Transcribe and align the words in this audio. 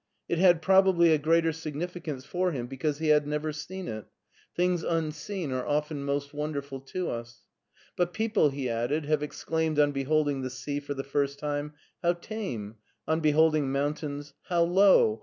It 0.27 0.39
had 0.39 0.63
probably 0.63 1.13
a 1.13 1.19
greater 1.19 1.51
significance 1.53 2.25
for 2.25 2.53
him 2.53 2.65
because 2.65 2.97
he 2.97 3.09
had 3.09 3.27
never 3.27 3.53
seen 3.53 3.87
it; 3.87 4.05
things 4.55 4.81
unseen 4.81 5.51
are 5.51 5.63
often 5.63 6.03
most 6.03 6.33
wonderful 6.33 6.79
to 6.79 7.07
us." 7.11 7.43
But 7.97 8.11
people," 8.11 8.49
he 8.49 8.67
added, 8.67 9.05
"have 9.05 9.21
exclaimed 9.21 9.77
on 9.77 9.91
beholding 9.91 10.41
the 10.41 10.49
sea 10.49 10.79
for 10.79 10.95
the 10.95 11.03
first 11.03 11.37
time, 11.37 11.69
^ 11.69 11.73
How 12.01 12.13
tame 12.13 12.77
I' 13.07 13.11
on 13.11 13.19
beholding 13.19 13.71
mountains,' 13.71 14.33
How 14.49 14.63
low 14.63 15.19